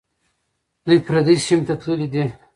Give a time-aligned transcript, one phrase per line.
[0.85, 2.25] دوی پردي سیمې ته تللي دي.